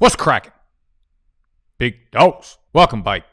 [0.00, 0.52] What's cracking?
[1.76, 2.56] Big dogs.
[2.72, 3.24] Welcome, Bike,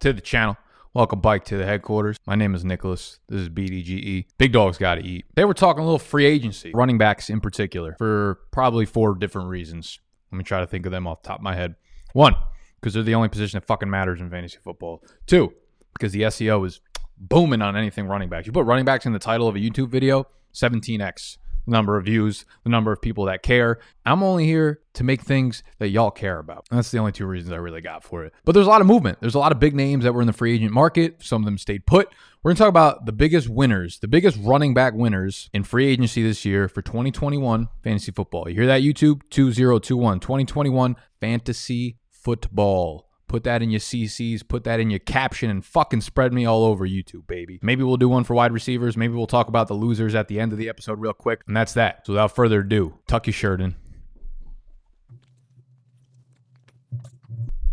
[0.00, 0.56] to the channel.
[0.94, 2.16] Welcome, Bike, to the headquarters.
[2.26, 3.20] My name is Nicholas.
[3.28, 4.24] This is BDGE.
[4.38, 5.26] Big dogs got to eat.
[5.34, 9.48] They were talking a little free agency, running backs in particular, for probably four different
[9.50, 9.98] reasons.
[10.32, 11.74] Let me try to think of them off the top of my head.
[12.14, 12.34] One,
[12.80, 15.04] because they're the only position that fucking matters in fantasy football.
[15.26, 15.52] Two,
[15.92, 16.80] because the SEO is
[17.18, 18.46] booming on anything running backs.
[18.46, 21.36] You put running backs in the title of a YouTube video, 17x
[21.68, 23.78] the number of views, the number of people that care.
[24.06, 26.66] I'm only here to make things that y'all care about.
[26.70, 28.32] That's the only two reasons I really got for it.
[28.44, 29.18] But there's a lot of movement.
[29.20, 31.22] There's a lot of big names that were in the free agent market.
[31.22, 32.08] Some of them stayed put.
[32.42, 35.86] We're going to talk about the biggest winners, the biggest running back winners in free
[35.86, 38.48] agency this year for 2021 fantasy football.
[38.48, 39.20] You hear that, YouTube?
[39.30, 43.07] 2021, 2021 fantasy football.
[43.28, 46.64] Put that in your CCs, put that in your caption, and fucking spread me all
[46.64, 47.58] over YouTube, baby.
[47.62, 48.96] Maybe we'll do one for wide receivers.
[48.96, 51.42] Maybe we'll talk about the losers at the end of the episode real quick.
[51.46, 52.06] And that's that.
[52.06, 53.76] So without further ado, tuck your shirt in.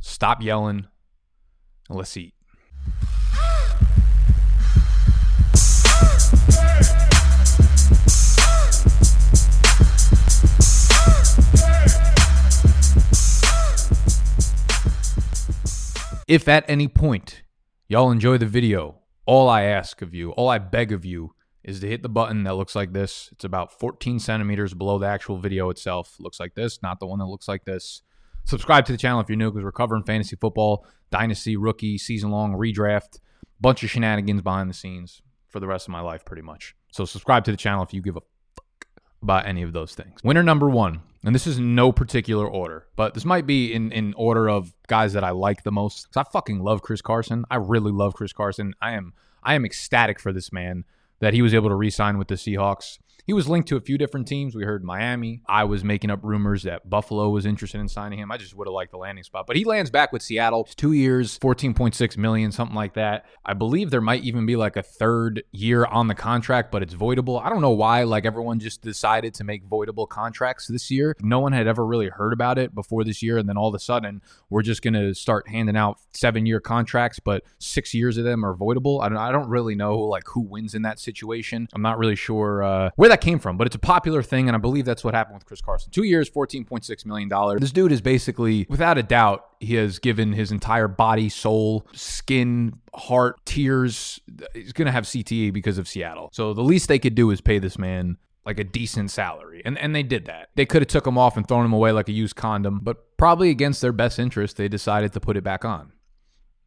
[0.01, 0.87] Stop yelling.
[1.89, 2.33] And let's eat.
[16.27, 17.43] If at any point
[17.87, 18.95] y'all enjoy the video,
[19.27, 22.43] all I ask of you, all I beg of you, is to hit the button
[22.45, 23.29] that looks like this.
[23.31, 26.15] It's about 14 centimeters below the actual video itself.
[26.19, 28.01] looks like this, not the one that looks like this.
[28.43, 32.31] Subscribe to the channel if you're new because we're covering fantasy football, dynasty, rookie, season
[32.31, 33.19] long, redraft,
[33.61, 36.75] bunch of shenanigans behind the scenes for the rest of my life, pretty much.
[36.91, 38.21] So subscribe to the channel if you give a
[39.21, 40.23] about any of those things.
[40.23, 44.13] Winner number one, and this is no particular order, but this might be in, in
[44.15, 46.07] order of guys that I like the most.
[46.07, 47.45] Because I fucking love Chris Carson.
[47.49, 48.75] I really love Chris Carson.
[48.81, 49.13] I am
[49.43, 50.85] I am ecstatic for this man
[51.19, 52.99] that he was able to re-sign with the Seahawks.
[53.25, 54.55] He was linked to a few different teams.
[54.55, 55.41] We heard Miami.
[55.47, 58.31] I was making up rumors that Buffalo was interested in signing him.
[58.31, 59.47] I just would have liked the landing spot.
[59.47, 60.67] But he lands back with Seattle.
[60.75, 63.25] Two years, 14.6 million, something like that.
[63.43, 66.93] I believe there might even be like a third year on the contract, but it's
[66.93, 67.43] voidable.
[67.43, 71.15] I don't know why like everyone just decided to make voidable contracts this year.
[71.19, 73.39] No one had ever really heard about it before this year.
[73.39, 76.59] And then all of a sudden, we're just going to start handing out seven year
[76.59, 79.03] contracts, but six years of them are voidable.
[79.03, 81.67] I don't, I don't really know like who wins in that situation.
[81.73, 84.55] I'm not really sure uh, where that came from, but it's a popular thing, and
[84.55, 85.91] I believe that's what happened with Chris Carson.
[85.91, 87.29] Two years, $14.6 million.
[87.59, 92.79] This dude is basically, without a doubt, he has given his entire body, soul, skin,
[92.95, 94.19] heart, tears.
[94.55, 96.29] He's going to have CTE because of Seattle.
[96.33, 99.61] So the least they could do is pay this man like a decent salary.
[99.65, 100.49] And and they did that.
[100.55, 103.17] They could have took him off and thrown him away like a used condom, but
[103.17, 105.91] probably against their best interest, they decided to put it back on.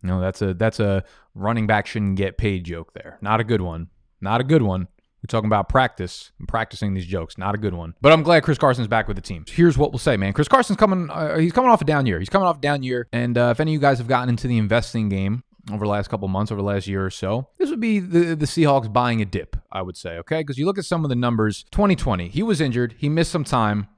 [0.02, 3.18] You know, that's a that's a running back shouldn't get paid joke there.
[3.20, 3.88] Not a good one.
[4.20, 4.86] Not a good one.
[5.28, 7.36] Talking about practice and practicing these jokes.
[7.38, 7.94] Not a good one.
[8.00, 9.44] But I'm glad Chris Carson's back with the team.
[9.48, 10.32] Here's what we'll say, man.
[10.32, 11.10] Chris Carson's coming.
[11.10, 12.18] Uh, he's coming off a down year.
[12.18, 13.08] He's coming off a down year.
[13.12, 15.90] And uh, if any of you guys have gotten into the investing game over the
[15.90, 18.90] last couple months, over the last year or so, this would be the the Seahawks
[18.92, 19.56] buying a dip.
[19.70, 21.64] I would say, okay, because you look at some of the numbers.
[21.72, 22.94] 2020, he was injured.
[22.98, 23.88] He missed some time.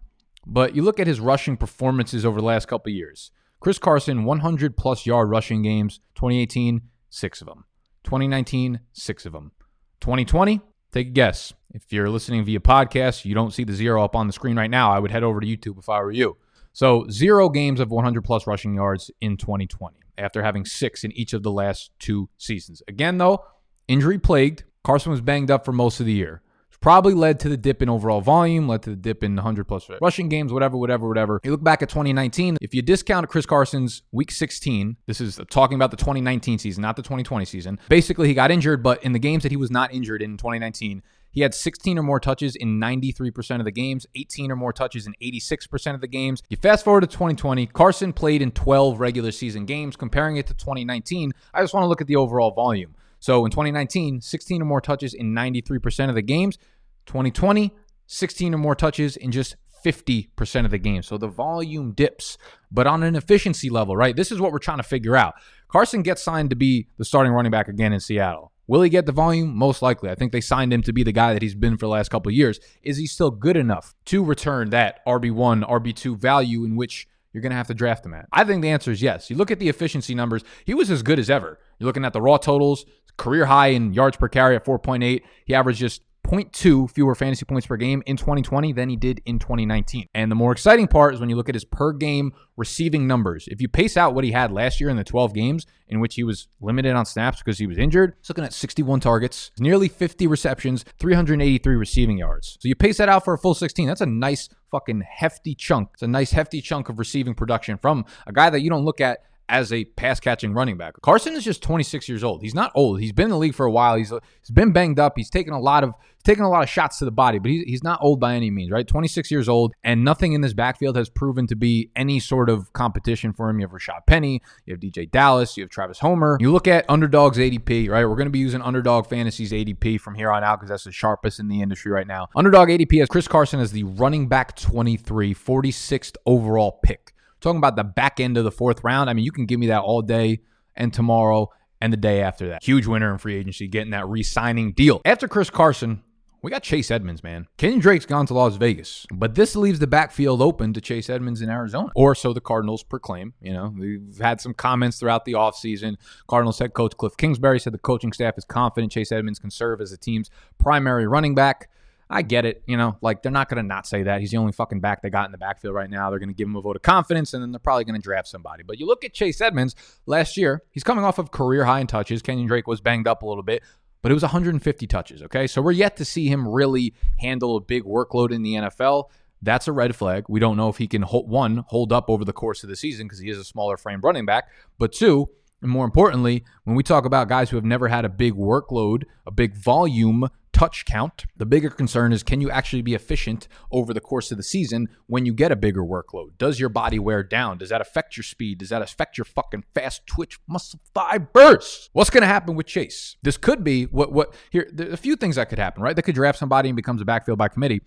[0.47, 3.31] But you look at his rushing performances over the last couple years.
[3.61, 6.01] Chris Carson, 100 plus yard rushing games.
[6.15, 6.81] 2018,
[7.11, 7.65] six of them.
[8.05, 9.53] 2019, six of them.
[10.01, 10.61] 2020,
[10.93, 11.53] Take a guess.
[11.73, 14.71] If you're listening via podcast, you don't see the zero up on the screen right
[14.71, 14.91] now.
[14.91, 16.37] I would head over to YouTube if I were you.
[16.73, 21.33] So, zero games of 100 plus rushing yards in 2020 after having six in each
[21.33, 22.83] of the last two seasons.
[22.89, 23.45] Again, though,
[23.89, 24.65] injury plagued.
[24.83, 26.43] Carson was banged up for most of the year
[26.81, 29.89] probably led to the dip in overall volume, led to the dip in 100 plus
[30.01, 31.41] rushing games, whatever, whatever, whatever.
[31.45, 35.77] You look back at 2019, if you discount Chris Carson's week 16, this is talking
[35.77, 37.79] about the 2019 season, not the 2020 season.
[37.89, 41.03] Basically, he got injured, but in the games that he was not injured in 2019,
[41.33, 45.07] he had 16 or more touches in 93% of the games, 18 or more touches
[45.07, 46.43] in 86% of the games.
[46.49, 49.95] You fast forward to 2020, Carson played in 12 regular season games.
[49.97, 52.97] Comparing it to 2019, I just want to look at the overall volume.
[53.21, 56.59] So in 2019, 16 or more touches in 93% of the games.
[57.07, 57.73] 2020,
[58.07, 61.07] 16 or more touches in just 50% of the games.
[61.07, 62.37] So the volume dips,
[62.71, 64.17] but on an efficiency level, right?
[64.17, 65.35] This is what we're trying to figure out.
[65.69, 68.53] Carson gets signed to be the starting running back again in Seattle.
[68.67, 69.57] Will he get the volume?
[69.57, 70.11] Most likely.
[70.11, 72.09] I think they signed him to be the guy that he's been for the last
[72.09, 72.61] couple years.
[72.83, 77.51] Is he still good enough to return that RB1, RB2 value in which you're going
[77.51, 78.27] to have to draft him at?
[78.33, 79.29] I think the answer is yes.
[79.29, 81.59] You look at the efficiency numbers, he was as good as ever.
[81.79, 82.85] You're looking at the raw totals,
[83.21, 85.23] career high in yards per carry at 4.8.
[85.45, 89.39] He averaged just 0.2 fewer fantasy points per game in 2020 than he did in
[89.39, 90.07] 2019.
[90.15, 93.47] And the more exciting part is when you look at his per game receiving numbers.
[93.49, 96.15] If you pace out what he had last year in the 12 games in which
[96.15, 99.89] he was limited on snaps because he was injured, he's looking at 61 targets, nearly
[99.89, 102.57] 50 receptions, 383 receiving yards.
[102.61, 103.87] So you pace that out for a full 16.
[103.87, 105.91] That's a nice fucking hefty chunk.
[105.95, 109.01] It's a nice hefty chunk of receiving production from a guy that you don't look
[109.01, 110.95] at as a pass catching running back.
[111.03, 112.41] Carson is just 26 years old.
[112.41, 113.01] He's not old.
[113.01, 113.97] He's been in the league for a while.
[113.97, 115.15] He's he's been banged up.
[115.17, 115.95] He's taken a lot of
[116.25, 118.51] taken a lot of shots to the body, but he's, he's not old by any
[118.51, 118.87] means, right?
[118.87, 122.73] 26 years old, and nothing in this backfield has proven to be any sort of
[122.73, 123.59] competition for him.
[123.59, 126.37] You have Rashad Penny, you have DeeJay Dallas, you have Travis Homer.
[126.41, 128.05] You look at Underdog's ADP, right?
[128.05, 130.93] We're going to be using Underdog Fantasy's ADP from here on out because that's the
[130.93, 132.29] sharpest in the industry right now.
[132.37, 137.15] Underdog ADP has Chris Carson as the running back 23, 46th overall pick.
[137.41, 139.11] Talking about the back end of the fourth round.
[139.11, 140.41] I mean, you can give me that all day
[140.75, 141.49] and tomorrow
[141.81, 142.63] and the day after that.
[142.63, 145.01] Huge winner in free agency, getting that re signing deal.
[145.05, 146.03] After Chris Carson,
[146.43, 147.47] we got Chase Edmonds, man.
[147.59, 151.43] Kenyon Drake's gone to Las Vegas, but this leaves the backfield open to Chase Edmonds
[151.43, 153.35] in Arizona, or so the Cardinals proclaim.
[153.43, 155.97] You know, we've had some comments throughout the offseason.
[156.29, 159.81] Cardinals head coach Cliff Kingsbury said the coaching staff is confident Chase Edmonds can serve
[159.81, 161.69] as the team's primary running back.
[162.13, 162.63] I get it.
[162.67, 164.21] You know, like they're not going to not say that.
[164.21, 166.11] He's the only fucking back they got in the backfield right now.
[166.11, 168.03] They're going to give him a vote of confidence and then they're probably going to
[168.03, 168.65] draft somebody.
[168.65, 169.77] But you look at Chase Edmonds
[170.07, 172.21] last year, he's coming off of career high in touches.
[172.21, 173.63] Kenyon Drake was banged up a little bit,
[174.03, 175.23] but it was 150 touches.
[175.23, 175.47] Okay.
[175.47, 179.05] So we're yet to see him really handle a big workload in the NFL.
[179.41, 180.25] That's a red flag.
[180.29, 182.77] We don't know if he can, hold, one, hold up over the course of the
[182.77, 184.49] season because he is a smaller frame running back.
[184.79, 185.31] But two,
[185.63, 189.05] and more importantly, when we talk about guys who have never had a big workload,
[189.27, 190.29] a big volume
[190.61, 191.25] touch count.
[191.39, 194.89] The bigger concern is can you actually be efficient over the course of the season
[195.07, 196.37] when you get a bigger workload?
[196.37, 197.57] Does your body wear down?
[197.57, 198.59] Does that affect your speed?
[198.59, 201.89] Does that affect your fucking fast twitch muscle fibers?
[201.95, 203.17] What's going to happen with Chase?
[203.23, 205.97] This could be what what here a few things that could happen, right?
[205.97, 207.81] They could draft somebody and becomes a backfield by committee.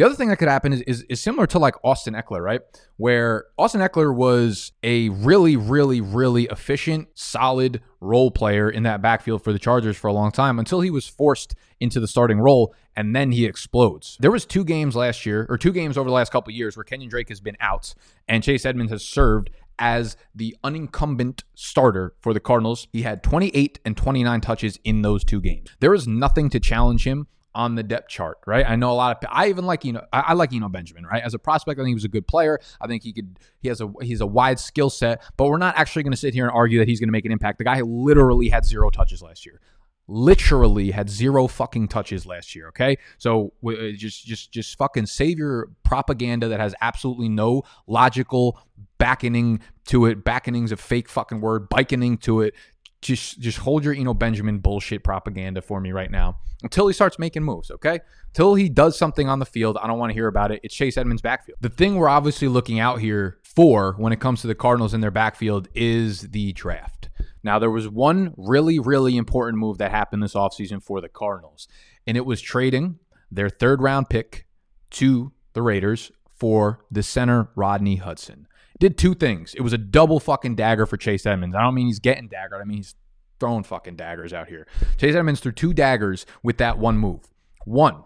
[0.00, 2.62] The other thing that could happen is, is, is, similar to like Austin Ekeler, right?
[2.96, 9.44] Where Austin Ekeler was a really, really, really efficient, solid role player in that backfield
[9.44, 12.74] for the Chargers for a long time until he was forced into the starting role
[12.96, 14.16] and then he explodes.
[14.20, 16.84] There was two games last year or two games over the last couple years where
[16.84, 17.94] Kenyon Drake has been out
[18.26, 22.88] and Chase Edmonds has served as the unincumbent starter for the Cardinals.
[22.90, 25.68] He had 28 and 29 touches in those two games.
[25.80, 28.68] There is nothing to challenge him on the depth chart, right?
[28.68, 31.04] I know a lot of I even like you know I, I like Eno Benjamin,
[31.04, 31.22] right?
[31.22, 32.60] As a prospect, I think he was a good player.
[32.80, 35.76] I think he could he has a he's a wide skill set, but we're not
[35.76, 37.58] actually going to sit here and argue that he's going to make an impact.
[37.58, 39.60] The guy literally had zero touches last year.
[40.06, 42.68] Literally had zero fucking touches last year.
[42.68, 48.58] Okay, so uh, just just just fucking save your propaganda that has absolutely no logical
[48.98, 50.24] backing to it.
[50.24, 51.70] Backing's a fake fucking word.
[51.70, 52.54] Bikening to it
[53.00, 57.18] just just hold your Eno Benjamin bullshit propaganda for me right now until he starts
[57.18, 58.00] making moves, okay?
[58.28, 60.60] Until he does something on the field, I don't want to hear about it.
[60.62, 61.58] It's Chase Edmonds' backfield.
[61.60, 65.00] The thing we're obviously looking out here for when it comes to the Cardinals in
[65.00, 67.08] their backfield is the draft.
[67.42, 71.68] Now, there was one really, really important move that happened this offseason for the Cardinals,
[72.06, 72.98] and it was trading
[73.30, 74.46] their third round pick
[74.90, 78.46] to the Raiders for the center Rodney Hudson
[78.80, 79.54] did two things.
[79.54, 81.54] It was a double fucking dagger for Chase Edmonds.
[81.54, 82.60] I don't mean he's getting daggered.
[82.60, 82.96] I mean he's
[83.38, 84.66] throwing fucking daggers out here.
[84.98, 87.20] Chase Edmonds threw two daggers with that one move.
[87.64, 88.02] One,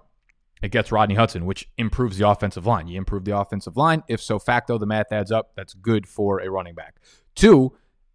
[0.63, 2.89] it gets Rodney Hudson, which improves the offensive line.
[2.89, 4.03] You improve the offensive line.
[4.09, 5.53] If so facto, the math adds up.
[5.57, 6.97] That's good for a running back.
[7.35, 7.73] Two,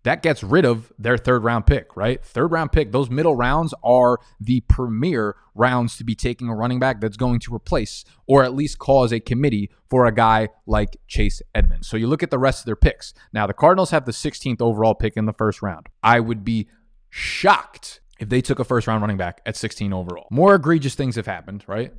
[0.09, 2.25] that gets rid of their third round pick, right?
[2.25, 6.79] Third round pick, those middle rounds are the premier rounds to be taking a running
[6.79, 10.97] back that's going to replace or at least cause a committee for a guy like
[11.07, 11.87] Chase Edmonds.
[11.87, 13.13] So you look at the rest of their picks.
[13.31, 15.85] Now, the Cardinals have the 16th overall pick in the first round.
[16.01, 16.67] I would be
[17.11, 20.25] shocked if they took a first round running back at 16 overall.
[20.31, 21.93] More egregious things have happened, right?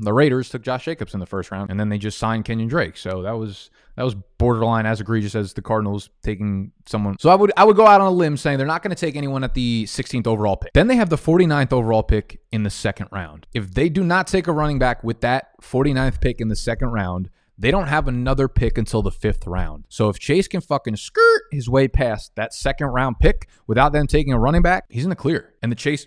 [0.00, 2.68] The Raiders took Josh Jacobs in the first round, and then they just signed Kenyon
[2.68, 2.96] Drake.
[2.96, 7.16] So that was that was borderline as egregious as the Cardinals taking someone.
[7.18, 9.00] So I would I would go out on a limb saying they're not going to
[9.00, 10.72] take anyone at the 16th overall pick.
[10.72, 13.46] Then they have the 49th overall pick in the second round.
[13.54, 16.88] If they do not take a running back with that 49th pick in the second
[16.88, 19.84] round, they don't have another pick until the fifth round.
[19.88, 24.06] So if Chase can fucking skirt his way past that second round pick without them
[24.06, 25.54] taking a running back, he's in the clear.
[25.62, 26.06] And the Chase.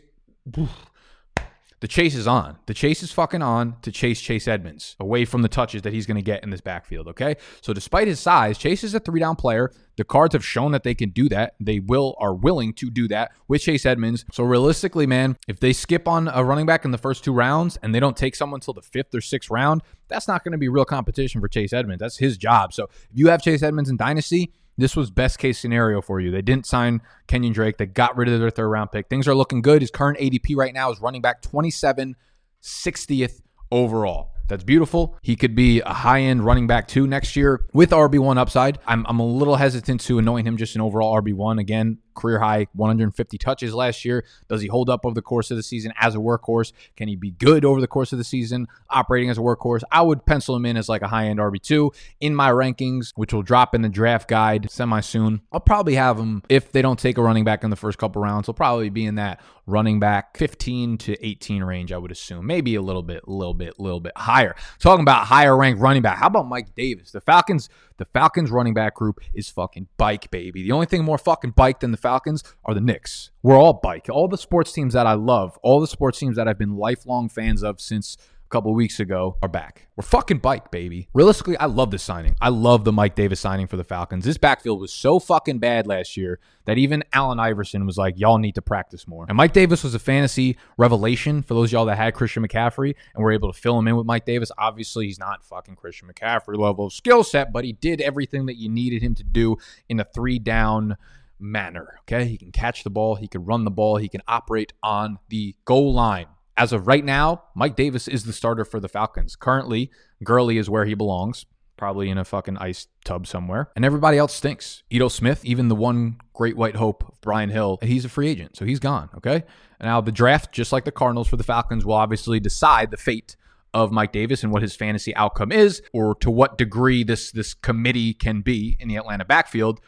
[1.82, 2.58] The chase is on.
[2.66, 6.06] The chase is fucking on to chase Chase Edmonds away from the touches that he's
[6.06, 7.08] going to get in this backfield.
[7.08, 7.36] Okay.
[7.62, 9.72] So despite his size, Chase is a three down player.
[9.96, 11.56] The cards have shown that they can do that.
[11.60, 14.26] They will are willing to do that with Chase Edmonds.
[14.32, 17.78] So realistically, man, if they skip on a running back in the first two rounds
[17.82, 20.58] and they don't take someone until the fifth or sixth round, that's not going to
[20.58, 22.00] be real competition for Chase Edmonds.
[22.02, 22.74] That's his job.
[22.74, 26.32] So if you have Chase Edmonds in Dynasty, this was best case scenario for you.
[26.32, 27.78] They didn't sign Kenyon Drake.
[27.78, 29.10] They got rid of their third round pick.
[29.10, 29.82] Things are looking good.
[29.82, 32.16] His current ADP right now is running back 27,
[32.62, 34.32] 60th overall.
[34.48, 35.16] That's beautiful.
[35.22, 38.80] He could be a high end running back too next year with RB1 upside.
[38.88, 41.60] I'm, I'm a little hesitant to anoint him just an overall RB1.
[41.60, 44.26] Again, career high 150 touches last year.
[44.48, 46.74] Does he hold up over the course of the season as a workhorse?
[46.96, 49.84] Can he be good over the course of the season operating as a workhorse?
[49.92, 53.34] I would pencil him in as like a high end RB2 in my rankings, which
[53.34, 55.42] will drop in the draft guide semi soon.
[55.52, 58.22] I'll probably have him if they don't take a running back in the first couple
[58.22, 58.48] rounds.
[58.48, 62.46] He'll probably be in that running back 15 to 18 range, I would assume.
[62.48, 64.56] Maybe a little bit, a little bit, a little bit higher.
[64.80, 66.18] Talking about higher ranked running back.
[66.18, 67.12] How about Mike Davis?
[67.12, 70.64] The Falcons, the Falcons running back group is fucking bike, baby.
[70.64, 73.32] The only thing more fucking bike than the Falcons are the Knicks.
[73.42, 74.08] We're all bike.
[74.10, 77.30] All the sports teams that I love, all the sports teams that I've been lifelong
[77.30, 78.18] fans of since
[78.50, 79.88] a couple weeks ago are back.
[79.96, 81.08] We're fucking bike, baby.
[81.14, 82.36] Realistically, I love this signing.
[82.42, 84.26] I love the Mike Davis signing for the Falcons.
[84.26, 88.40] This backfield was so fucking bad last year that even Allen Iverson was like, y'all
[88.40, 89.26] need to practice more.
[89.28, 93.24] And Mike Davis was a fantasy revelation for those y'all that had Christian McCaffrey and
[93.24, 94.52] were able to fill him in with Mike Davis.
[94.58, 98.58] Obviously, he's not fucking Christian McCaffrey level of skill set, but he did everything that
[98.58, 99.58] you needed him to do
[99.90, 100.98] in a three down
[101.40, 102.00] manner.
[102.02, 102.26] Okay.
[102.26, 105.56] He can catch the ball, he can run the ball, he can operate on the
[105.66, 106.26] goal line
[106.60, 109.38] as of right now, Mike Davis is the starter for the Falcons.
[109.38, 109.90] Currently,
[110.24, 111.46] Gurley is where he belongs,
[111.78, 113.72] probably in a fucking ice tub somewhere.
[113.78, 114.84] And everybody else stinks.
[114.90, 118.58] Ito Smith, even the one great white hope, of Brian Hill, he's a free agent,
[118.58, 119.10] so he's gone.
[119.16, 119.46] Okay.
[119.80, 123.38] Now, the draft, just like the Cardinals for the Falcons, will obviously decide the fate
[123.74, 127.54] of Mike Davis and what his fantasy outcome is, or to what degree this this
[127.54, 129.80] committee can be in the Atlanta backfield.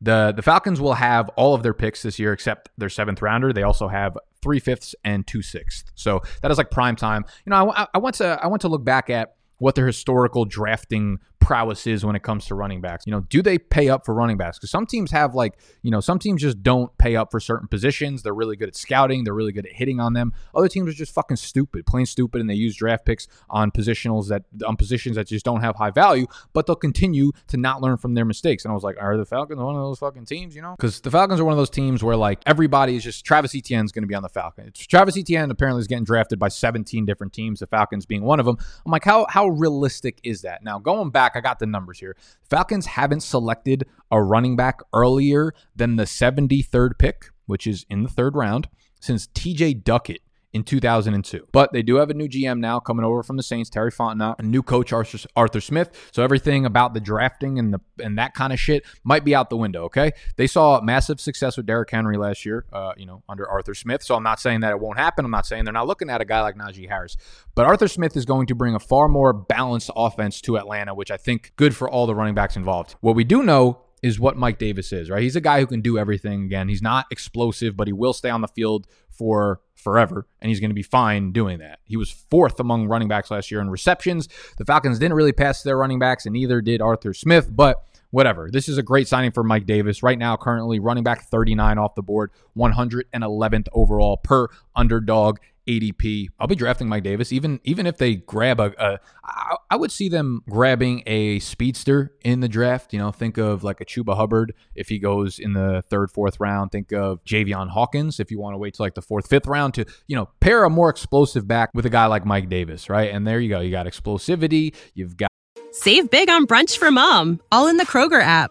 [0.00, 3.52] The the Falcons will have all of their picks this year except their seventh rounder.
[3.52, 5.84] They also have three fifths and two sixths.
[5.94, 7.24] So that is like prime time.
[7.44, 10.44] You know, I, I went to I went to look back at what their historical
[10.44, 13.06] drafting prowess is when it comes to running backs.
[13.06, 14.58] You know, do they pay up for running backs?
[14.58, 17.66] Because some teams have like, you know, some teams just don't pay up for certain
[17.66, 18.22] positions.
[18.22, 19.24] They're really good at scouting.
[19.24, 20.32] They're really good at hitting on them.
[20.54, 24.28] Other teams are just fucking stupid, plain stupid, and they use draft picks on positionals
[24.28, 26.26] that on positions that just don't have high value.
[26.52, 28.64] But they'll continue to not learn from their mistakes.
[28.64, 30.54] And I was like, are the Falcons one of those fucking teams?
[30.54, 33.24] You know, because the Falcons are one of those teams where like everybody is just
[33.24, 34.86] Travis Etienne is going to be on the Falcons.
[34.86, 37.60] Travis Etienne apparently is getting drafted by 17 different teams.
[37.60, 38.56] The Falcons being one of them.
[38.86, 40.62] I'm like, how how realistic is that?
[40.62, 42.16] Now going back, I got the numbers here.
[42.48, 48.08] Falcons haven't selected a running back earlier than the 73rd pick, which is in the
[48.08, 48.68] third round,
[49.00, 51.46] since TJ Duckett in 2002.
[51.52, 54.38] But they do have a new GM now coming over from the Saints, Terry Fontenot,
[54.38, 56.08] a new coach Arthur, Arthur Smith.
[56.12, 59.50] So everything about the drafting and the and that kind of shit might be out
[59.50, 59.84] the window.
[59.84, 63.74] Okay, they saw massive success with Derrick Henry last year, uh, you know, under Arthur
[63.74, 64.02] Smith.
[64.02, 65.24] So I'm not saying that it won't happen.
[65.24, 67.16] I'm not saying they're not looking at a guy like Najee Harris,
[67.54, 71.10] but Arthur Smith is going to bring a far more balanced offense to Atlanta, which
[71.10, 72.96] I think good for all the running backs involved.
[73.00, 75.22] What we do know is what Mike Davis is, right?
[75.22, 76.44] He's a guy who can do everything.
[76.44, 80.60] Again, he's not explosive, but he will stay on the field for forever, and he's
[80.60, 81.80] going to be fine doing that.
[81.84, 84.28] He was fourth among running backs last year in receptions.
[84.56, 88.50] The Falcons didn't really pass their running backs, and neither did Arthur Smith, but whatever.
[88.50, 90.02] This is a great signing for Mike Davis.
[90.02, 96.28] Right now, currently running back 39 off the board, 111th overall per underdog ADP.
[96.38, 98.72] I'll be drafting Mike Davis, even even if they grab a.
[98.78, 102.92] a I, I would see them grabbing a speedster in the draft.
[102.92, 106.40] You know, think of like a Chuba Hubbard if he goes in the third, fourth
[106.40, 106.72] round.
[106.72, 109.74] Think of Javian Hawkins if you want to wait till like the fourth, fifth round
[109.74, 113.10] to you know pair a more explosive back with a guy like Mike Davis, right?
[113.10, 113.60] And there you go.
[113.60, 114.74] You got explosivity.
[114.94, 115.30] You've got
[115.72, 118.50] save big on brunch for mom, all in the Kroger app.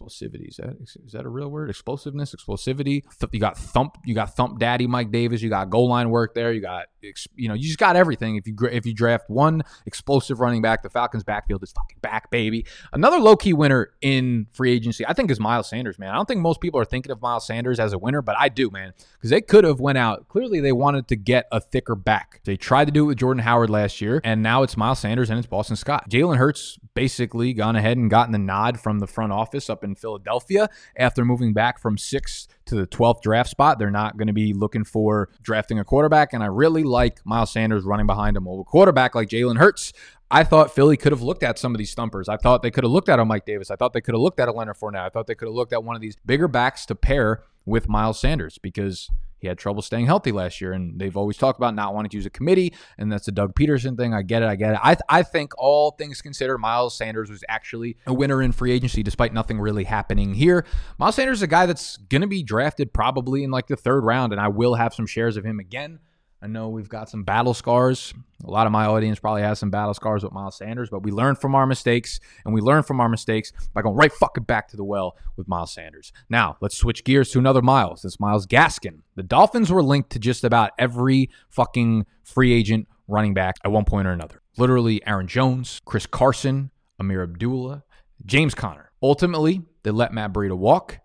[0.00, 0.48] explosivity.
[0.48, 1.70] Is that is that a real word?
[1.70, 3.02] Explosiveness, explosivity.
[3.32, 3.98] You got thump.
[4.04, 5.42] You got thump daddy Mike Davis.
[5.42, 6.52] You got goal line work there.
[6.52, 6.86] You got
[7.34, 8.36] you know you just got everything.
[8.36, 12.30] If you if you draft one explosive running back, the Falcons backfield is fucking back,
[12.30, 12.66] baby.
[12.92, 15.98] Another low key winner in free agency, I think, is Miles Sanders.
[15.98, 18.36] Man, I don't think most people are thinking of Miles Sanders as a winner, but
[18.38, 20.28] I do, man, because they could have went out.
[20.28, 22.40] Clearly, they wanted to get a thicker back.
[22.44, 25.30] They tried to do it with Jordan Howard last year, and now it's Miles Sanders
[25.30, 26.08] and it's Boston Scott.
[26.10, 29.94] Jalen Hurts basically gone ahead and gotten the nod from the front office up in
[29.94, 33.78] Philadelphia after moving back from sixth to the 12th draft spot.
[33.78, 36.32] They're not going to be looking for drafting a quarterback.
[36.32, 39.92] And I really like Miles Sanders running behind a mobile quarterback like Jalen Hurts.
[40.30, 42.28] I thought Philly could have looked at some of these stumpers.
[42.28, 43.70] I thought they could have looked at a Mike Davis.
[43.70, 45.06] I thought they could have looked at a Leonard Fournette.
[45.06, 47.88] I thought they could have looked at one of these bigger backs to pair with
[47.88, 51.74] Miles Sanders because he had trouble staying healthy last year, and they've always talked about
[51.74, 54.12] not wanting to use a committee, and that's a Doug Pederson thing.
[54.12, 54.80] I get it, I get it.
[54.82, 59.02] I I think all things considered, Miles Sanders was actually a winner in free agency,
[59.02, 60.66] despite nothing really happening here.
[60.98, 64.04] Miles Sanders is a guy that's going to be drafted probably in like the third
[64.04, 66.00] round, and I will have some shares of him again.
[66.42, 68.14] I know we've got some battle scars.
[68.44, 71.10] A lot of my audience probably has some battle scars with Miles Sanders, but we
[71.10, 74.68] learn from our mistakes, and we learn from our mistakes by going right fucking back
[74.68, 76.12] to the well with Miles Sanders.
[76.30, 78.06] Now, let's switch gears to another Miles.
[78.06, 79.00] It's Myles Gaskin.
[79.16, 83.84] The Dolphins were linked to just about every fucking free agent running back at one
[83.84, 84.40] point or another.
[84.56, 87.84] Literally, Aaron Jones, Chris Carson, Ameer Abdullah,
[88.24, 88.92] James Conner.
[89.02, 91.00] Ultimately, they let Matt Breida walk,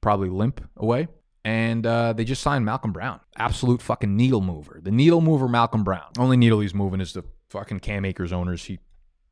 [0.00, 1.08] probably limp away
[1.44, 3.20] and uh, they just signed Malcolm Brown.
[3.36, 4.80] Absolute fucking needle mover.
[4.82, 6.10] The needle mover, Malcolm Brown.
[6.18, 8.78] Only needle he's moving is the fucking Cam Akers owners he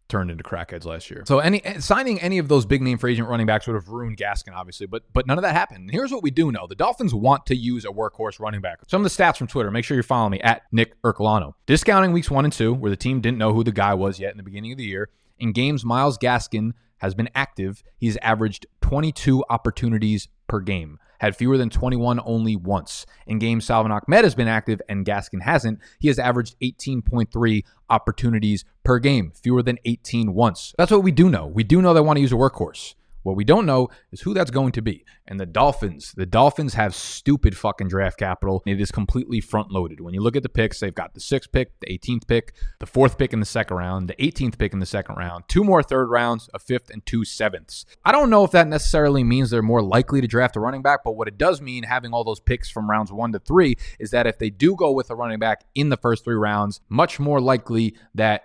[0.09, 1.25] turned into crackheads last year.
[1.27, 4.17] So any signing any of those big name free agent running backs would have ruined
[4.17, 5.91] Gaskin, obviously, but but none of that happened.
[5.91, 8.79] here's what we do know: the Dolphins want to use a workhorse running back.
[8.87, 9.71] Some of the stats from Twitter.
[9.71, 11.53] Make sure you're following me at Nick Ercolano.
[11.67, 14.31] Discounting weeks one and two, where the team didn't know who the guy was yet
[14.31, 15.11] in the beginning of the year.
[15.39, 17.83] In games, Myles Gaskin has been active.
[17.99, 23.07] He's averaged 22 opportunities per game had fewer than 21 only once.
[23.27, 28.65] In games Salvon Ahmed has been active and Gaskin hasn't, he has averaged 18.3 opportunities
[28.85, 30.75] per game, fewer than 18 once.
[30.79, 31.47] That's what we do know.
[31.47, 32.95] We do know they want to use a workhorse.
[33.27, 35.05] What we don't know is who that's going to be.
[35.27, 38.63] And the Dolphins, the Dolphins have stupid fucking draft capital.
[38.65, 40.01] It is completely front loaded.
[40.01, 42.87] When you look at the picks, they've got the sixth pick, the 18th pick, the
[42.87, 45.83] fourth pick in the second round, the 18th pick in the second round, two more
[45.83, 47.85] third rounds, a fifth, and two sevenths.
[48.05, 51.03] I don't know if that necessarily means they're more likely to draft a running back,
[51.03, 54.13] but what it does mean having all those picks from rounds one to three is
[54.13, 57.19] that if they do go with a running back in the first three rounds, much
[57.19, 58.45] more likely that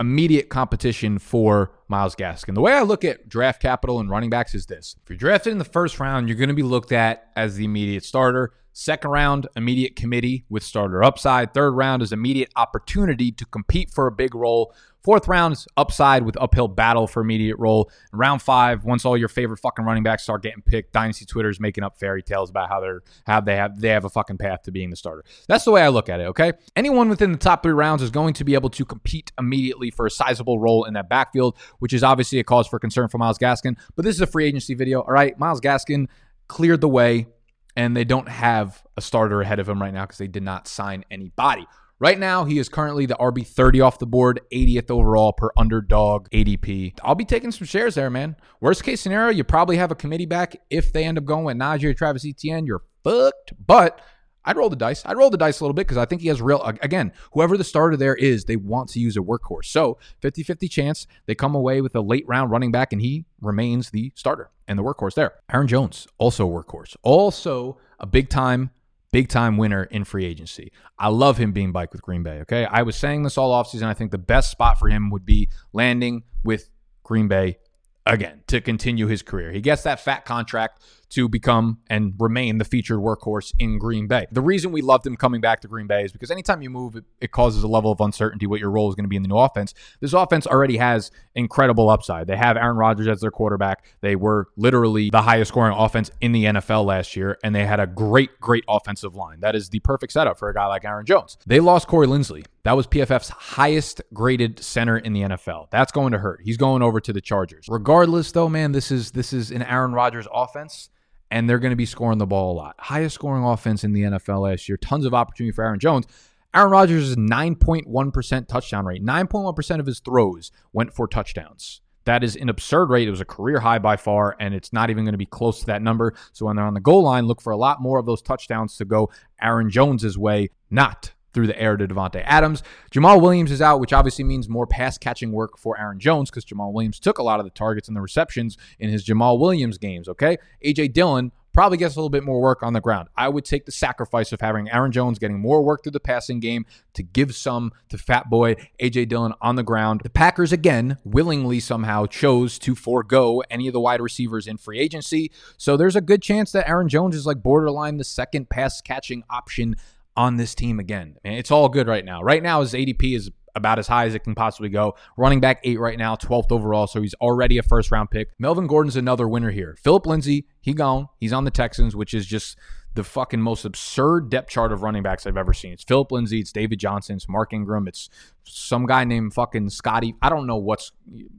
[0.00, 2.54] immediate competition for Myles Gaskin.
[2.54, 4.96] The way I look at draft capital and running backs is this.
[5.02, 7.64] If you're drafted in the first round, you're going to be looked at as the
[7.64, 8.52] immediate starter.
[8.76, 11.54] Second round, immediate committee with starter upside.
[11.54, 14.74] Third round is immediate opportunity to compete for a big role.
[15.04, 17.88] Fourth round is upside with uphill battle for immediate role.
[18.12, 21.60] round five, once all your favorite fucking running backs start getting picked, Dynasty Twitter is
[21.60, 24.64] making up fairy tales about how they're how they have they have a fucking path
[24.64, 25.24] to being the starter.
[25.46, 26.24] That's the way I look at it.
[26.24, 29.92] Okay, anyone within the top three rounds is going to be able to compete immediately
[29.92, 33.18] for a sizable role in that backfield, which is obviously a cause for concern for
[33.18, 33.76] Myles Gaskin.
[33.94, 35.02] But this is a free agency video.
[35.02, 36.08] All right, Myles Gaskin
[36.48, 37.28] cleared the way
[37.76, 40.68] and they don't have a starter ahead of him right now because they did not
[40.68, 41.66] sign anybody.
[42.00, 46.28] Right now, he is currently the RB 30 off the board, 80th overall per underdog
[46.30, 46.98] ADP.
[47.02, 48.36] I'll be taking some shares there, man.
[48.60, 50.56] Worst case scenario, you probably have a committee back.
[50.70, 53.54] If they end up going with Najee or Travis Etienne, you're fucked.
[53.64, 54.00] But
[54.44, 55.02] I'd roll the dice.
[55.06, 57.56] I'd roll the dice a little bit because I think he has real, again, whoever
[57.56, 59.66] the starter there is, they want to use a workhorse.
[59.66, 63.24] So 50 50 chance they come away with a late round running back and he
[63.40, 65.34] remains the starter and the workhorse there.
[65.52, 68.70] Aaron Jones, also workhorse, also a big time
[69.14, 70.72] big time winner in free agency.
[70.98, 72.40] I love him being bike with Green Bay.
[72.40, 72.64] Okay.
[72.64, 73.84] I was saying this all offseason.
[73.84, 76.68] I think the best spot for him would be landing with
[77.04, 77.58] Green Bay
[78.06, 79.52] again to continue his career.
[79.52, 84.26] He gets that fat contract to become and remain the featured workhorse in Green Bay.
[84.32, 86.96] The reason we loved him coming back to Green Bay is because anytime you move,
[86.96, 89.22] it, it causes a level of uncertainty what your role is going to be in
[89.22, 89.74] the new offense.
[90.00, 92.26] This offense already has incredible upside.
[92.26, 93.84] They have Aaron Rodgers as their quarterback.
[94.00, 97.80] They were literally the highest scoring offense in the NFL last year, and they had
[97.80, 99.40] a great, great offensive line.
[99.40, 101.36] That is the perfect setup for a guy like Aaron Jones.
[101.46, 102.44] They lost Corey Linsley.
[102.64, 105.68] That was PFF's highest graded center in the NFL.
[105.70, 106.40] That's going to hurt.
[106.42, 107.66] He's going over to the Chargers.
[107.68, 110.88] Regardless, though, man, this is this is an Aaron Rodgers offense
[111.34, 112.76] and they're going to be scoring the ball a lot.
[112.78, 114.76] Highest scoring offense in the NFL last year.
[114.76, 116.06] Tons of opportunity for Aaron Jones.
[116.54, 119.04] Aaron Rodgers is 9.1% touchdown rate.
[119.04, 121.80] 9.1% of his throws went for touchdowns.
[122.04, 123.08] That is an absurd rate.
[123.08, 125.58] It was a career high by far, and it's not even going to be close
[125.58, 126.14] to that number.
[126.30, 128.76] So when they're on the goal line, look for a lot more of those touchdowns
[128.76, 129.10] to go
[129.42, 132.62] Aaron Jones's way, not through the air to Davante Adams.
[132.90, 136.44] Jamaal Williams is out, which obviously means more pass catching work for Aaron Jones because
[136.44, 139.76] Jamaal Williams took a lot of the targets and the receptions in his Jamaal Williams
[139.76, 140.08] games.
[140.08, 140.38] Okay.
[140.64, 143.08] AJ Dillon probably gets a little bit more work on the ground.
[143.16, 146.40] I would take the sacrifice of having Aaron Jones getting more work through the passing
[146.40, 150.00] game to give some to Fat Boy AJ Dillon on the ground.
[150.02, 154.80] The Packers again willingly somehow chose to forego any of the wide receivers in free
[154.80, 155.30] agency.
[155.56, 159.22] So there's a good chance that Aaron Jones is like borderline the second pass catching
[159.30, 159.76] option
[160.16, 161.16] on this team again.
[161.24, 162.22] it's all good right now.
[162.22, 164.94] Right now, his ADP is about as high as it can possibly go.
[165.16, 168.28] Running back eight right now, 12th overall, so he's already a first round pick.
[168.38, 169.76] Melvin Gordon's another winner here.
[169.82, 171.08] Philip Lindsay, he gone.
[171.18, 172.58] He's on the Texans, which is just
[172.94, 175.72] the fucking most absurd depth chart of running backs I've ever seen.
[175.72, 178.08] It's Philip Lindsay, it's David Johnson, it's Mark Ingram, it's
[178.44, 180.14] some guy named fucking Scotty.
[180.22, 180.92] I don't know what's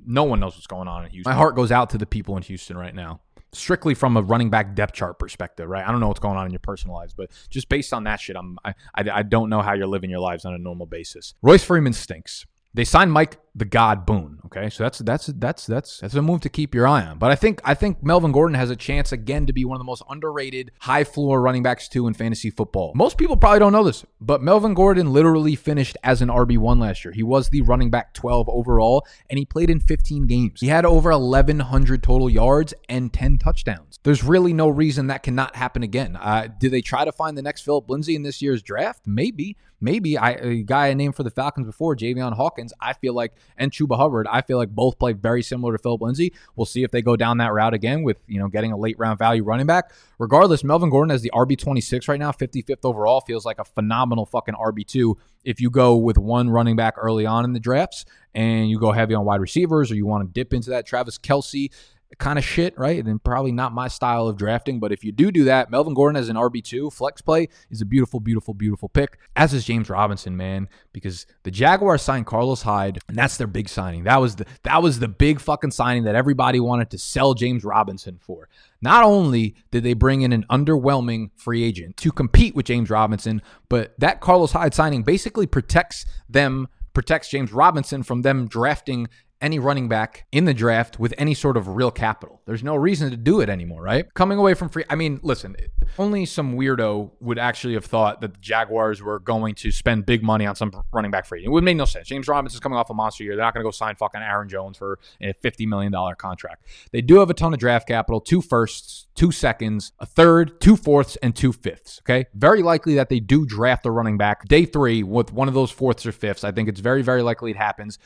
[0.06, 1.32] no one knows what's going on in Houston.
[1.32, 3.22] My heart goes out to the people in Houston right now.
[3.56, 5.88] Strictly from a running back depth chart perspective, right?
[5.88, 8.20] I don't know what's going on in your personal lives, but just based on that
[8.20, 10.86] shit, I'm I, I, I don't know how you're living your lives on a normal
[10.86, 11.34] basis.
[11.41, 12.46] Royce Freeman stinks.
[12.74, 14.39] They signed Mike the God Boone.
[14.48, 17.18] Okay, so that's that's that's that's that's a move to keep your eye on.
[17.18, 19.80] But I think I think Melvin Gordon has a chance again to be one of
[19.80, 22.91] the most underrated high floor running backs too in fantasy football.
[22.96, 26.80] Most people probably don't know this, but Melvin Gordon literally finished as an RB one
[26.80, 27.13] last year.
[27.13, 30.60] He was the running back 12 overall, and he played in 15 games.
[30.60, 34.00] He had over 1,100 total yards and 10 touchdowns.
[34.04, 36.18] There's really no reason that cannot happen again.
[36.18, 39.08] Uh, do they try to find the next Philip Lindsay in this year's draft?
[39.08, 43.13] Maybe maybe I, a guy I named for the Falcons before, Javian Hawkins, I feel
[43.13, 46.34] like, and Chuba Hubbard, I feel like both play very similar to Philip Lindsay.
[46.55, 48.97] We'll see if they go down that route again with, you know, getting a late
[48.99, 49.91] round value running back.
[50.19, 54.55] Regardless, Melvin Gordon as the RB26 right now, 55th overall, feels like a phenomenal fucking
[54.55, 58.79] RB2 if you go with one running back early on in the drafts and you
[58.79, 61.71] go heavy on wide receivers or you want to dip into that Travis Kelce
[62.18, 63.04] kind of shit, right?
[63.04, 64.80] And probably not my style of drafting.
[64.80, 67.86] But if you do do that, Melvin Gordon as an RB2 flex play is a
[67.86, 73.00] beautiful, beautiful, beautiful pick, as is James Robinson, man, because the Jaguars signed Carlos Hyde,
[73.08, 74.04] and that's their big signing.
[74.04, 77.63] That was the that was the big fucking signing that everybody wanted to sell James
[77.63, 78.50] Robinson for.
[78.82, 83.41] Not only did they bring in an underwhelming free agent to compete with James Robinson,
[83.68, 89.08] but that Carlos Hyde signing basically protects them protects James Robinson from them drafting
[89.41, 92.41] any running back in the draft with any sort of real capital.
[92.45, 94.12] There's no reason to do it anymore, right?
[94.13, 95.56] Coming away from free, I mean, listen,
[95.98, 100.24] only some weirdo would actually have thought that the Jaguars were going to spend big
[100.24, 101.43] money on some running back free.
[101.43, 102.08] It would make no sense.
[102.08, 103.36] James Robinson's coming off a monster year.
[103.36, 106.65] They're not going to go sign fucking Aaron Jones for a $50 million contract.
[106.91, 110.76] They do have a ton of draft capital, two firsts, two seconds, a third, two
[110.76, 112.00] fourths, and two fifths.
[112.04, 112.26] Okay.
[112.34, 115.71] Very likely that they do draft a running back day three with one of those
[115.71, 116.43] fourths or fifths.
[116.43, 118.00] I think it's very, very likely it happens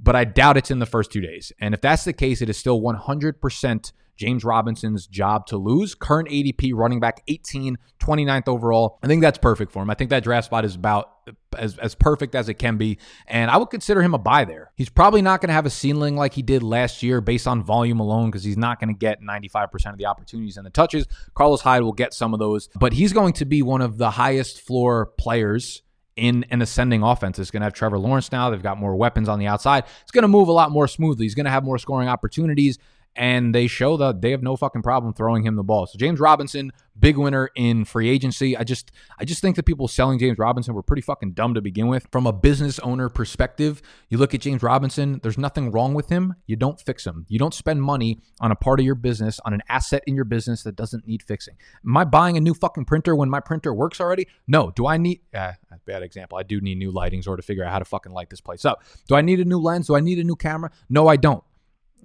[0.00, 1.52] but I doubt it's in the first two days.
[1.60, 5.94] And if that's the case, it is still 100% James Robinson's job to lose.
[5.94, 8.98] Current ADP running back 18, 29th overall.
[9.02, 9.90] I think that's perfect for him.
[9.90, 11.10] I think that draft spot is about
[11.56, 12.98] as, as perfect as it can be.
[13.26, 14.72] And I would consider him a buy there.
[14.76, 17.62] He's probably not going to have a ceiling like he did last year based on
[17.62, 21.06] volume alone because he's not going to get 95% of the opportunities and the touches.
[21.34, 24.10] Carlos Hyde will get some of those, but he's going to be one of the
[24.10, 25.82] highest floor players
[26.16, 27.38] in an ascending offense.
[27.38, 28.50] It's going to have Trevor Lawrence now.
[28.50, 29.84] They've got more weapons on the outside.
[30.02, 31.24] It's going to move a lot more smoothly.
[31.24, 32.78] He's going to have more scoring opportunities
[33.16, 35.86] and they show that they have no fucking problem throwing him the ball.
[35.86, 38.56] So James Robinson, big winner in free agency.
[38.56, 41.60] I just I just think that people selling James Robinson were pretty fucking dumb to
[41.60, 42.06] begin with.
[42.10, 46.34] From a business owner perspective, you look at James Robinson, there's nothing wrong with him.
[46.46, 47.26] You don't fix him.
[47.28, 50.24] You don't spend money on a part of your business, on an asset in your
[50.24, 51.54] business that doesn't need fixing.
[51.86, 54.26] Am I buying a new fucking printer when my printer works already?
[54.46, 54.70] No.
[54.70, 55.52] Do I need uh,
[55.84, 56.38] bad example.
[56.38, 58.64] I do need new lightings or to figure out how to fucking light this place
[58.64, 58.82] up.
[59.08, 59.86] Do I need a new lens?
[59.86, 60.70] Do I need a new camera?
[60.88, 61.44] No, I don't.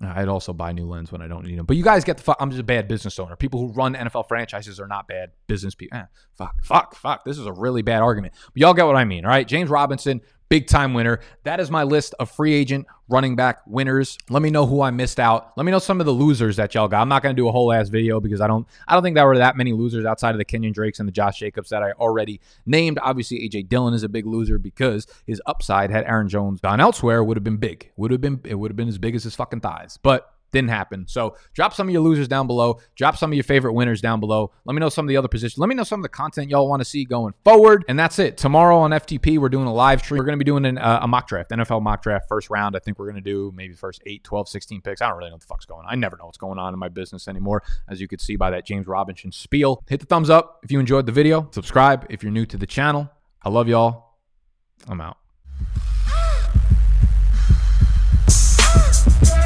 [0.02, 1.66] I'd also buy new lens when I don't need them.
[1.66, 2.38] But you guys get the fuck.
[2.40, 3.36] I'm just a bad business owner.
[3.36, 5.98] People who run NFL franchises are not bad business people.
[5.98, 6.06] Eh,
[6.38, 7.26] fuck, fuck, fuck.
[7.26, 8.34] This is a really bad argument.
[8.54, 9.48] But y'all get what I mean, all right?
[9.48, 11.20] James Robinson, big time winner.
[11.44, 14.18] That is my list of free agent running back winners.
[14.30, 15.54] Let me know who I missed out.
[15.56, 17.02] Let me know some of the losers that y'all got.
[17.02, 19.16] I'm not going to do a whole ass video because I don't I don't think
[19.16, 21.84] there were that many losers outside of the Kenyon Drakes and the Josh Jacobs that
[21.84, 23.00] I already named.
[23.02, 27.24] Obviously, AJ Dillon is a big loser because his upside had Aaron Jones gone elsewhere
[27.24, 27.92] would have been big.
[27.98, 29.98] Would have been it would have been as big as his fucking thighs.
[30.02, 31.06] But didn't happen.
[31.08, 32.80] So drop some of your losers down below.
[32.96, 34.52] Drop some of your favorite winners down below.
[34.66, 35.60] Let me know some of the other positions.
[35.60, 37.86] Let me know some of the content y'all want to see going forward.
[37.88, 38.38] And that's it.
[38.38, 40.18] Tomorrow on FTP, we're doing a live stream.
[40.18, 42.76] We're going to be doing an, uh, a mock draft, NFL mock draft, first round.
[42.76, 45.02] I think we're going to do maybe first 8, 12, 16 picks.
[45.02, 45.92] I don't really know what the fuck's going on.
[45.92, 48.50] I never know what's going on in my business anymore, as you could see by
[48.50, 49.84] that James Robinson spiel.
[49.88, 51.48] Hit the thumbs up if you enjoyed the video.
[51.52, 53.10] Subscribe if you're new to the channel.
[53.44, 54.16] I love y'all.
[54.88, 55.18] I'm out.
[58.72, 59.32] Ah.
[59.32, 59.39] Ah.